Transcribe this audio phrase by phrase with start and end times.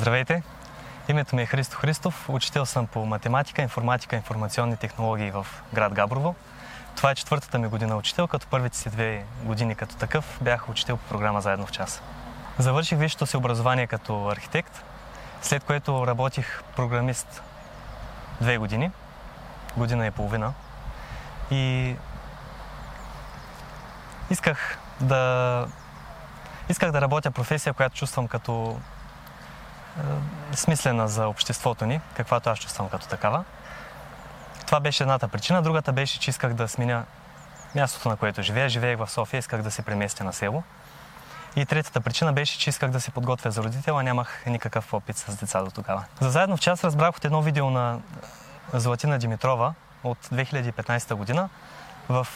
[0.00, 0.42] Здравейте!
[1.08, 2.28] Името ми е Христо Христов.
[2.28, 6.34] Учител съм по математика, информатика, информационни технологии в град Габрово.
[6.96, 10.96] Това е четвъртата ми година учител, като първите си две години като такъв бях учител
[10.96, 12.02] по програма Заедно в час.
[12.58, 14.84] Завърших висшето си образование като архитект,
[15.42, 17.42] след което работих програмист
[18.40, 18.90] две години,
[19.76, 20.52] година и половина.
[21.50, 21.94] И
[24.30, 25.66] исках да,
[26.68, 28.80] исках да работя професия, която чувствам като
[30.52, 33.44] смислена за обществото ни, каквато аз чувствам като такава.
[34.66, 35.62] Това беше едната причина.
[35.62, 37.04] Другата беше, че исках да сменя
[37.74, 38.68] мястото, на което живея.
[38.68, 40.62] Живеех в София, исках да се преместя на село.
[41.56, 45.36] И третата причина беше, че исках да се подготвя за родител, нямах никакъв опит с
[45.36, 46.04] деца до тогава.
[46.20, 47.98] За заедно в час разбрах от едно видео на
[48.72, 51.48] Златина Димитрова от 2015 година,
[52.08, 52.26] в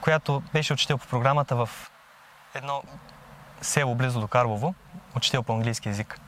[0.00, 1.68] която беше учител по програмата в
[2.54, 2.82] едно
[3.60, 4.74] село близо до Карлово,
[5.16, 6.20] учител по английски язик.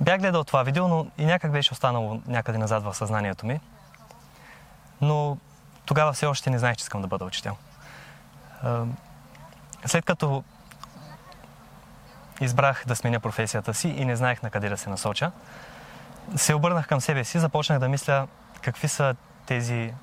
[0.00, 3.60] Бях гледал това видео, но и някак беше останало някъде назад в съзнанието ми.
[5.00, 5.38] Но
[5.86, 7.56] тогава все още не знаех, че искам да бъда учител.
[9.86, 10.44] След като
[12.40, 15.32] избрах да сменя професията си и не знаех на къде да се насоча,
[16.36, 18.26] се обърнах към себе си, започнах да мисля
[18.62, 19.14] какви са
[19.46, 19.94] тези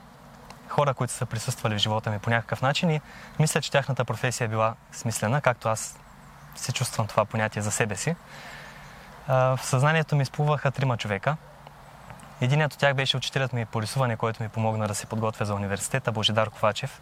[0.69, 3.02] хора, които са присъствали в живота ми по някакъв начин и
[3.39, 5.99] мисля, че тяхната професия е била смислена, както аз
[6.55, 8.16] се чувствам това понятие за себе си.
[9.27, 11.38] В съзнанието ми изплуваха трима човека.
[12.41, 15.55] Единият от тях беше учителят ми по рисуване, който ми помогна да се подготвя за
[15.55, 17.02] университета, Божидар Ковачев.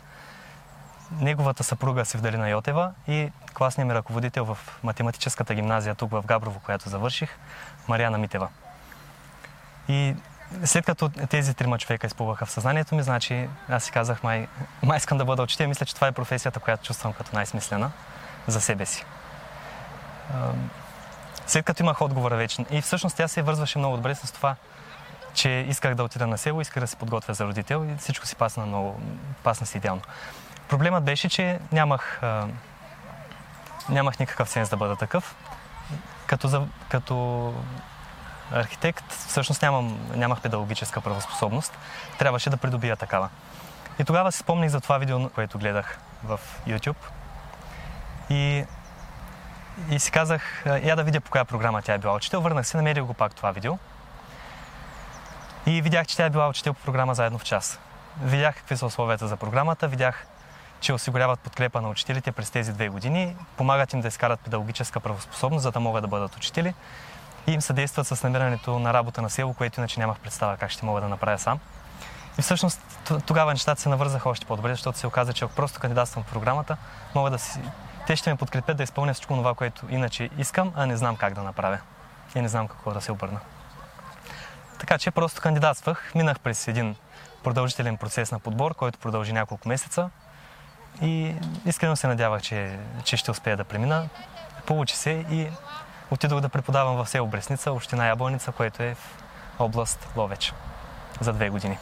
[1.12, 6.90] Неговата съпруга Севдалина Йотева и класният ми ръководител в математическата гимназия тук в Габрово, която
[6.90, 7.38] завърших,
[7.88, 8.50] Марияна Митева.
[9.88, 10.16] И
[10.66, 14.48] след като тези трима човека изплуваха в съзнанието ми, значи аз си казах, май,
[14.84, 15.68] май искам да бъда учител.
[15.68, 17.92] Мисля, че това е професията, която чувствам като най-смислена
[18.48, 19.06] за себе си.
[21.48, 22.66] След като имах отговора вече.
[22.72, 24.56] И всъщност тя се вързваше много добре с това,
[25.34, 28.36] че исках да отида на село, исках да се подготвя за родител и всичко си
[28.36, 29.02] пасна много,
[29.44, 30.02] пасна си идеално.
[30.70, 32.22] Проблемът беше, че нямах,
[33.90, 35.36] нямах никакъв сенс да бъда такъв.
[36.28, 37.54] Като, за, като
[38.52, 41.78] архитект всъщност нямам, нямах педагогическа правоспособност.
[42.20, 43.30] Трябваше да придобия такава.
[44.00, 46.96] И тогава си спомних за това видео, което гледах в YouTube.
[48.30, 48.66] И,
[49.90, 52.42] и си казах, я да видя по коя програма тя е била учител.
[52.42, 53.78] Върнах се, намерих го пак това видео.
[55.66, 57.80] И видях, че тя е била учител по програма Заедно в час.
[58.22, 60.26] Видях какви са условията за програмата, видях,
[60.80, 65.64] че осигуряват подкрепа на учителите през тези две години, помагат им да изкарат педагогическа правоспособност,
[65.64, 66.74] за да могат да бъдат учители
[67.48, 70.86] и им съдействат с намирането на работа на село, което иначе нямах представа как ще
[70.86, 71.60] мога да направя сам.
[72.40, 72.82] И всъщност
[73.26, 76.78] тогава нещата се навързаха още по-добре, защото се оказа, че ако просто кандидатствам в програмата,
[77.16, 77.60] мога да си...
[78.08, 81.34] те ще ме подкрепят да изпълня всичко това, което иначе искам, а не знам как
[81.34, 81.80] да направя.
[82.36, 83.40] И не знам какво да се обърна.
[84.80, 86.96] Така че просто кандидатствах, минах през един
[87.44, 90.10] продължителен процес на подбор, който продължи няколко месеца
[91.02, 94.10] и искрено се надявах, че, че ще успея да премина.
[94.66, 95.48] Получи се и
[96.14, 98.98] отидох да преподавам в село Бресница, община Ябланица, което е в
[99.60, 100.54] област Ловеч
[101.20, 101.78] за две години.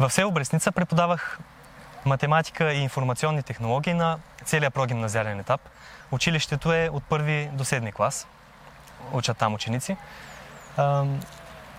[0.00, 1.38] В село Бресница преподавах
[2.04, 5.60] математика и информационни технологии на целия прогимназиален етап.
[6.10, 8.26] Училището е от първи до седми клас.
[9.12, 9.96] Учат там ученици.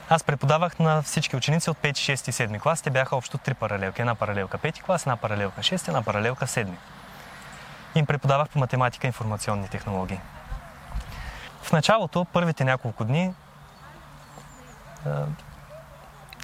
[0.09, 2.81] Аз преподавах на всички ученици от 5, 6 и 7 клас.
[2.81, 4.01] Те бяха общо три паралелки.
[4.01, 6.67] Една паралелка 5 клас, една паралелка 6, една паралелка 7.
[7.95, 10.19] Им преподавах по математика и информационни технологии.
[11.67, 13.33] В началото, първите няколко дни,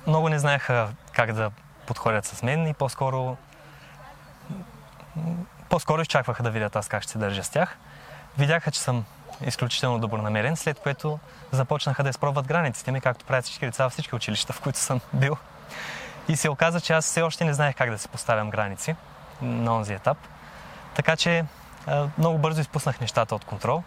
[0.08, 1.52] много не знаеха как да
[1.88, 3.38] подходят с мен и по-скоро
[5.70, 7.78] по-скоро изчакваха да видят аз как ще се държа с тях.
[8.38, 9.06] Видяха, че съм
[9.42, 11.20] изключително добронамерен, след което
[11.52, 15.02] започнаха да изпробват границите ми, както правят всички деца във всички училища, в които съм
[15.14, 15.38] бил.
[16.28, 18.96] И се оказа, че аз все още не знаех как да се поставям граници
[19.42, 20.18] на онзи етап.
[20.96, 21.46] Така че
[22.18, 23.84] много бързо изпуснах нещата от контрол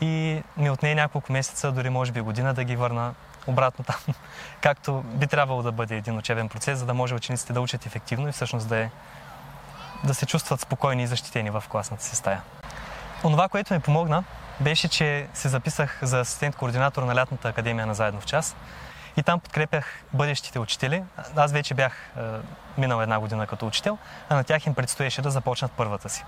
[0.00, 3.14] и ми отне няколко месеца, дори може би година да ги върна
[3.46, 3.96] обратно там,
[4.60, 8.28] както би трябвало да бъде един учебен процес, за да може учениците да учат ефективно
[8.28, 8.90] и всъщност да, е,
[10.04, 12.42] да се чувстват спокойни и защитени в класната си стая.
[13.24, 14.24] Онова, което ми помогна,
[14.60, 18.56] беше, че се записах за асистент-координатор на лятната академия на Заедно в час.
[19.16, 21.02] И там подкрепях бъдещите учители.
[21.36, 22.20] Аз вече бях е,
[22.78, 23.98] минал една година като учител,
[24.28, 26.24] а на тях им предстоеше да започнат първата си.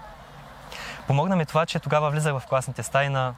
[1.07, 3.35] Помогна ми това, че тогава влизах в класните стаи на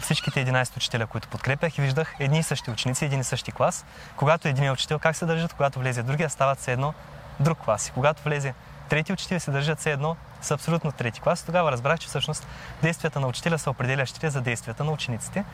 [0.00, 3.84] всичките 11 учителя, които подкрепях виждах едни и същи ученици, един и същи клас.
[4.16, 6.94] Когато един учител, как се държат, когато влезе другия, стават се едно
[7.40, 7.88] друг клас.
[7.88, 8.54] И когато влезе
[8.88, 11.42] трети учители се държат все едно с абсолютно трети клас.
[11.42, 12.46] Тогава разбрах, че всъщност
[12.82, 15.44] действията на учителя са определящите за действията на учениците.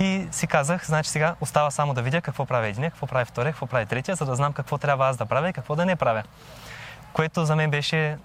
[0.00, 3.52] И си казах, значи сега остава само да видя какво прави един, какво прави втория,
[3.52, 5.96] какво прави третия, за да знам какво трябва аз да правя и какво да не
[5.96, 6.22] правя.
[7.12, 8.18] Което за мен беше,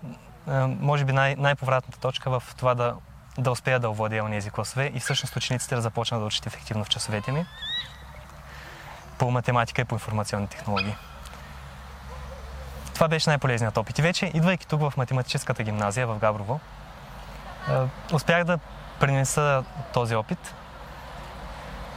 [0.79, 2.95] може би, най- най-повратната точка в това да,
[3.37, 6.89] да успея да овладя онези класове и всъщност учениците да започнат да учат ефективно в
[6.89, 7.45] часовете ми
[9.17, 10.95] по математика и по информационни технологии.
[12.93, 13.99] Това беше най-полезният опит.
[13.99, 16.59] И вече, идвайки тук в математическата гимназия в Габрово,
[18.13, 18.59] успях да
[18.99, 19.63] принеса
[19.93, 20.53] този опит.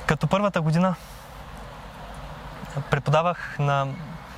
[0.06, 0.94] Като първата година
[2.90, 3.87] преподавах на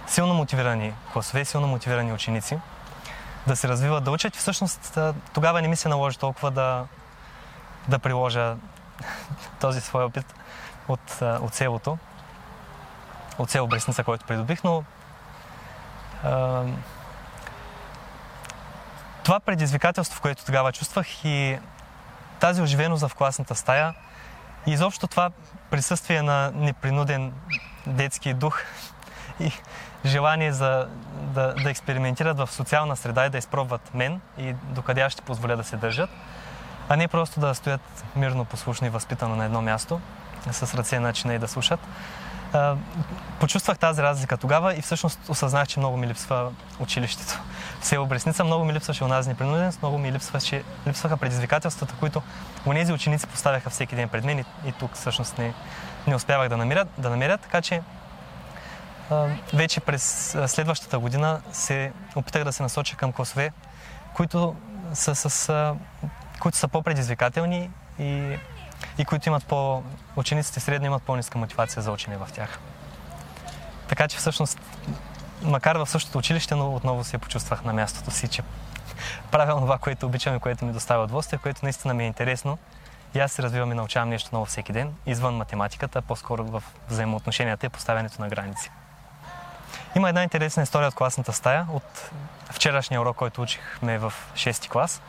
[0.07, 2.59] силно мотивирани класове, силно мотивирани ученици
[3.47, 4.37] да се развиват, да учат.
[4.37, 4.99] Всъщност
[5.35, 6.87] тогава не ми се наложи толкова да,
[7.89, 8.57] да приложа
[9.61, 10.35] този свой опит
[10.89, 11.99] от, от селото,
[13.39, 14.85] от село Бресница, който придобих, но
[16.25, 16.63] а,
[19.25, 21.59] това предизвикателство, което тогава чувствах и
[22.41, 23.95] тази оживеност в класната стая
[24.67, 25.31] и изобщо това
[25.71, 27.33] присъствие на непринуден
[27.87, 28.63] детски дух
[29.41, 29.53] и
[30.05, 30.89] желание за
[31.33, 35.57] да, да експериментират в социална среда и да изпробват мен и докъде аз ще позволя
[35.57, 36.11] да се държат,
[36.89, 40.01] а не просто да стоят мирно, послушно и възпитано на едно място,
[40.51, 41.81] с ръце начина и да слушат.
[43.41, 47.41] Почувствах тази разлика тогава и всъщност осъзнах, че много ми липсва училището.
[47.81, 48.09] В село
[48.45, 52.23] много ми липсваше онази непринуденост, много ми липсваше, липсваха предизвикателствата, които
[52.67, 55.55] онези ученици поставяха всеки ден пред мен и, и тук всъщност не,
[56.07, 57.83] не успявах да намерят, да намерят така че
[59.55, 63.51] вече през следващата година се опитах да се насоча към класове,
[64.15, 64.57] които
[64.95, 65.75] са, с,
[66.41, 68.39] които са по-предизвикателни и,
[68.99, 69.83] и които имат по...
[70.17, 72.59] Учениците средно имат по-ниска мотивация за учене в тях.
[73.89, 74.61] Така че всъщност,
[75.43, 78.43] макар в същото училище, но отново се почувствах на мястото си, че
[79.31, 82.59] правя това, което обичам и което ми доставя удоволствие, което наистина ми е интересно.
[83.15, 87.67] И аз се развивам и научавам нещо ново всеки ден, извън математиката, по-скоро в взаимоотношенията
[87.67, 88.71] и поставянето на граници.
[89.97, 92.11] Има една интересна история от класната стая, от
[92.51, 95.03] вчерашния урок, който учихме в 6 клас.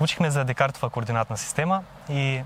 [0.00, 2.42] Учихме за Декартова координатна система и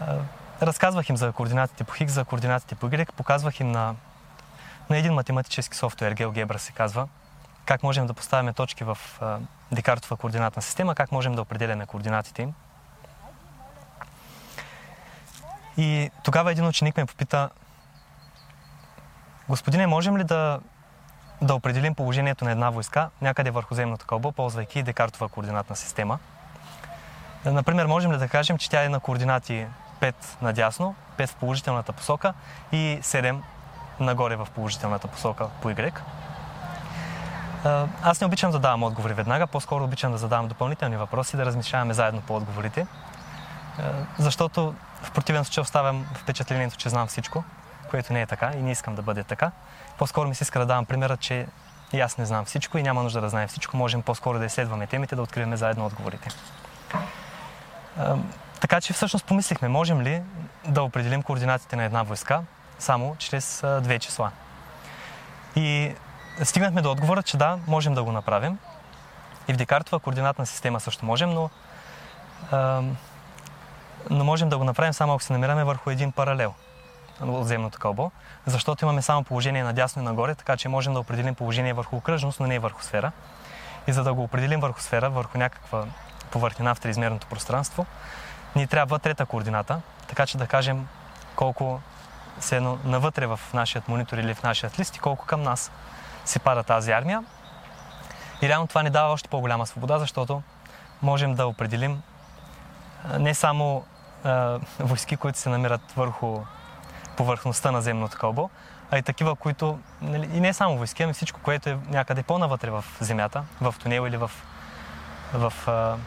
[0.00, 0.16] а,
[0.62, 3.94] разказвах им за координатите по Хигgs, за координатите по Y, показвах им на,
[4.90, 7.08] на един математически софтуер, GeoGebra се казва,
[7.64, 8.98] как можем да поставяме точки в
[9.72, 12.54] Декартова координатна система, как можем да определяме координатите им.
[15.76, 17.50] И тогава един ученик ме попита,
[19.48, 20.60] Господине, можем ли да,
[21.42, 26.18] да определим положението на една войска някъде върху земното кълбо, ползвайки Декартова координатна система?
[27.44, 29.66] Например, можем ли да кажем, че тя е на координати
[30.00, 32.34] 5 надясно, 5 в положителната посока
[32.72, 33.38] и 7
[34.00, 36.00] нагоре в положителната посока по Y?
[38.02, 41.94] Аз не обичам да давам отговори веднага, по-скоро обичам да задавам допълнителни въпроси, да размишляваме
[41.94, 42.86] заедно по отговорите,
[44.18, 47.44] защото в противен случай оставям впечатлението, че знам всичко
[47.88, 49.50] което не е така и не искам да бъде така.
[49.98, 51.46] По-скоро ми се иска да давам примера, че
[51.92, 53.76] и аз не знам всичко и няма нужда да знаем всичко.
[53.76, 56.28] Можем по-скоро да изследваме темите, да откриваме заедно отговорите.
[58.60, 60.22] Така че всъщност помислихме, можем ли
[60.66, 62.42] да определим координатите на една войска
[62.78, 64.30] само чрез две числа.
[65.56, 65.94] И
[66.42, 68.58] стигнахме до отговора, че да, можем да го направим.
[69.48, 71.50] И в Декартова координатна система също можем, но,
[74.10, 76.54] но можем да го направим само ако се намираме върху един паралел–
[77.20, 78.10] земното кълбо,
[78.46, 82.40] защото имаме само положение надясно и нагоре, така че можем да определим положение върху окръжност,
[82.40, 83.12] но не върху сфера.
[83.86, 85.84] И за да го определим върху сфера, върху някаква
[86.30, 87.86] повърхнина в триизмерното пространство,
[88.56, 90.88] ни трябва трета координата, така че да кажем
[91.36, 91.80] колко
[92.40, 95.70] се едно навътре в нашия монитор или в нашия лист и колко към нас
[96.24, 97.24] се пада тази армия.
[98.42, 100.42] И реално това ни дава още по-голяма свобода, защото
[101.02, 102.02] можем да определим
[103.18, 103.84] не само
[104.24, 104.30] е,
[104.80, 106.40] войски, които се намират върху
[107.18, 108.50] повърхността на земното кълбо,
[108.90, 112.70] а и такива, които, нали, и не само войски, ами всичко, което е някъде по-навътре
[112.70, 114.30] в земята, в тунел или в,
[115.34, 115.98] в, в,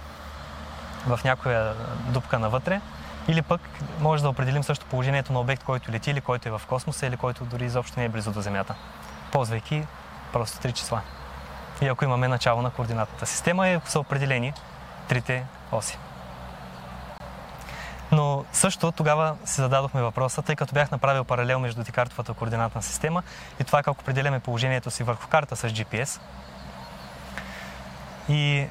[1.07, 1.73] в някоя
[2.07, 2.81] дупка навътре.
[3.27, 3.61] Или пък
[3.99, 7.17] може да определим също положението на обект, който лети или който е в космоса или
[7.17, 8.75] който дори изобщо не е близо до Земята,
[9.31, 9.83] ползвайки
[10.33, 11.01] просто три числа.
[11.81, 14.53] И ако имаме начало на координатната система, и са определени
[15.07, 15.97] трите оси.
[18.53, 23.23] Също тогава си зададохме въпроса, тъй като бях направил паралел между декартовата координатна система
[23.59, 26.21] и това как определяме положението си върху карта с GPS.
[28.29, 28.67] И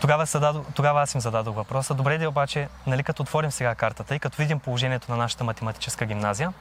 [0.00, 1.94] тогава, зададох, тогава аз им зададох въпроса.
[1.94, 6.06] Добре ли обаче, нали като отворим сега картата и като видим положението на нашата математическа
[6.06, 6.52] гимназия,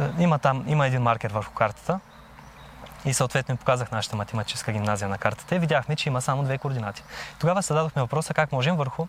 [0.00, 2.00] е, има там, има един маркер върху картата
[3.04, 6.58] и съответно им показах нашата математическа гимназия на картата и видяхме, че има само две
[6.58, 7.02] координати.
[7.38, 9.06] Тогава зададохме въпроса как можем върху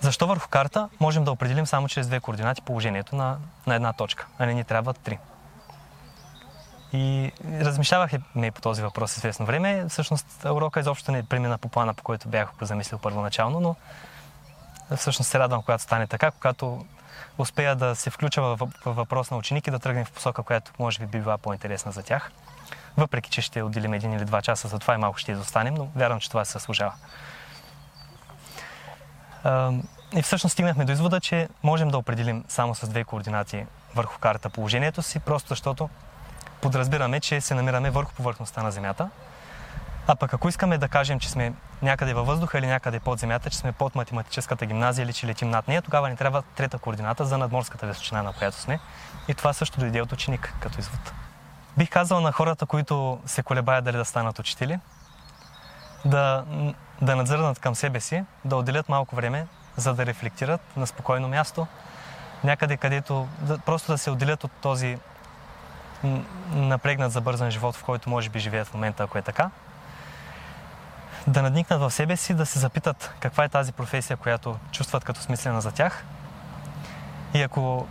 [0.00, 4.26] защо върху карта можем да определим само чрез две координати положението на, на една точка,
[4.38, 5.18] а не ни трябват три.
[6.92, 9.84] И размишлявах и по този въпрос известно време.
[9.88, 13.76] Всъщност урока изобщо не премина по плана, по който бях го замислил първоначално, но
[14.96, 16.86] всъщност се радвам, когато стане така, когато
[17.38, 20.98] успея да се включа в въпрос на ученик и да тръгнем в посока, която може
[20.98, 22.30] би би била по-интересна за тях.
[22.96, 25.88] Въпреки, че ще отделим един или два часа за това и малко ще изостанем, но
[25.96, 26.92] вярвам, че това се заслужава.
[30.16, 34.50] И всъщност стигнахме до извода, че можем да определим само с две координати върху карта
[34.50, 35.88] положението си, просто защото
[36.60, 39.10] подразбираме, че се намираме върху повърхността на Земята.
[40.06, 43.50] А пък ако искаме да кажем, че сме някъде във въздуха или някъде под Земята,
[43.50, 47.24] че сме под математическата гимназия или че летим над нея, тогава ни трябва трета координата
[47.24, 48.80] за надморската височина, на която сме.
[49.28, 51.12] И това също дойде от ученик като извод.
[51.78, 54.78] Бих казал на хората, които се колебаят дали да станат учители,
[56.04, 56.44] да,
[57.02, 61.66] да надзърнат към себе си, да отделят малко време, за да рефлектират на спокойно място,
[62.44, 64.98] някъде където да, просто да се отделят от този
[66.52, 69.50] напрегнат забързан живот, в който може би живеят в момента, ако е така.
[71.26, 75.20] Да надникнат в себе си, да се запитат каква е тази професия, която чувстват като
[75.20, 76.04] смислена за тях.
[77.34, 77.86] И ако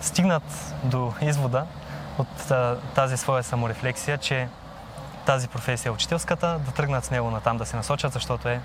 [0.00, 1.66] стигнат до извода
[2.18, 2.52] от
[2.94, 4.48] тази своя саморефлексия, че
[5.26, 8.60] тази професия е учителската, да тръгнат с него натам да се насочат, защото е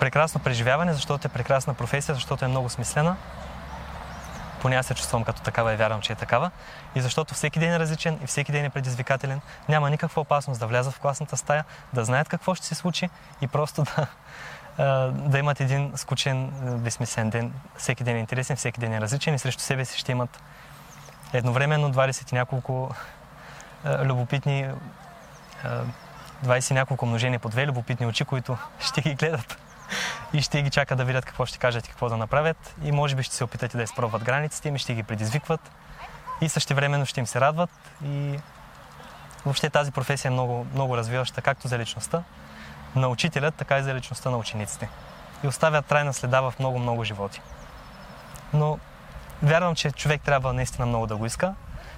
[0.00, 3.16] прекрасно преживяване, защото е прекрасна професия, защото е много смислена.
[4.60, 6.50] Поне аз се чувствам като такава и вярвам, че е такава.
[6.94, 9.40] И защото всеки ден е различен и всеки ден е предизвикателен.
[9.68, 13.46] Няма никаква опасност да влязат в класната стая, да знаят какво ще се случи и
[13.46, 14.06] просто да,
[15.12, 17.52] да имат един скучен, безсмислен ден.
[17.76, 20.42] Всеки ден е интересен, всеки ден е различен и срещу себе си ще имат
[21.32, 22.94] едновременно 20 и няколко
[23.86, 24.70] любопитни
[26.44, 29.58] 20 и няколко множения по две любопитни очи, които ще ги гледат
[30.32, 33.16] и ще ги чакат да видят какво ще кажат и какво да направят и може
[33.16, 35.60] би ще се опитат и да изпробват границите им ще ги предизвикват
[36.40, 37.70] и същевременно ще им се радват
[38.04, 38.38] и
[39.44, 42.22] въобще тази професия е много, много развиваща както за личността
[42.96, 44.88] на учителят, така и за личността на учениците.
[45.44, 47.40] И оставят трайна следа в много-много животи.
[48.52, 48.78] Но
[49.42, 51.54] вярвам, че човек трябва наистина много да го иска.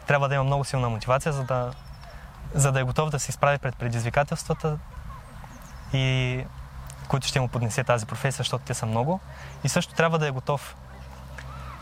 [0.08, 1.70] Трябва да има много силна мотивация, за да,
[2.54, 4.78] за да е готов да се изправи пред предизвикателствата
[5.92, 6.44] и
[7.08, 9.20] които ще му поднесе тази професия, защото те са много.
[9.64, 10.76] И също трябва да е готов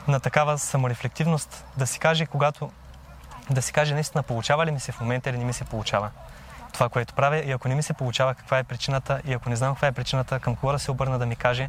[0.08, 2.70] на такава саморефлективност, да си каже, когато
[3.50, 6.10] да си каже наистина получава ли ми се в момента или не ми се получава
[6.72, 7.38] това, което правя.
[7.38, 9.20] И ако не ми се получава, каква е причината?
[9.24, 11.68] И ако не знам каква е причината, към кого да се обърна да ми каже.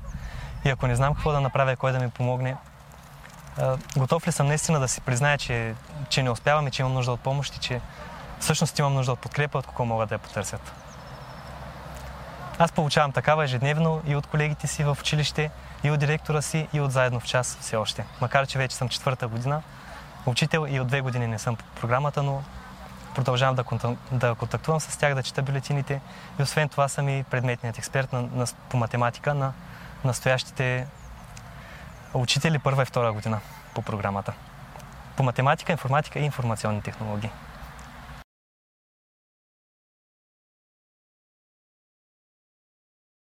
[0.65, 2.55] И ако не знам какво да направя, кой да ми помогне,
[3.97, 5.75] готов ли съм наистина да си призная, че,
[6.09, 7.81] че не успявам и че имам нужда от помощ и че
[8.39, 10.73] всъщност имам нужда от подкрепа, от кого могат да я потърсят.
[12.59, 15.51] Аз получавам такава ежедневно и от колегите си в училище,
[15.83, 18.05] и от директора си, и от заедно в час все още.
[18.21, 19.61] Макар, че вече съм четвърта година
[20.25, 22.43] учител и от две години не съм по програмата, но
[23.15, 26.01] продължавам да, да контактувам с тях, да чета бюлетините
[26.39, 29.53] и освен това съм и предметният експерт на, на, по математика на
[30.05, 30.87] настоящите
[32.13, 33.39] учители първа и втора година
[33.75, 34.33] по програмата.
[35.17, 37.29] По математика, информатика и информационни технологии.